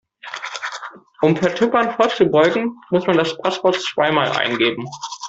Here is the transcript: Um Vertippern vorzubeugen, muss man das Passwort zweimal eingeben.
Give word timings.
Um 1.21 1.37
Vertippern 1.37 1.91
vorzubeugen, 1.91 2.75
muss 2.89 3.05
man 3.05 3.17
das 3.17 3.37
Passwort 3.37 3.79
zweimal 3.79 4.31
eingeben. 4.31 4.83